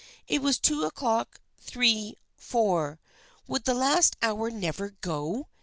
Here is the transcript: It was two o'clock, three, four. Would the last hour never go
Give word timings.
It 0.27 0.41
was 0.41 0.57
two 0.57 0.83
o'clock, 0.85 1.39
three, 1.59 2.15
four. 2.35 2.99
Would 3.47 3.65
the 3.65 3.75
last 3.75 4.17
hour 4.23 4.49
never 4.49 4.95
go 5.01 5.47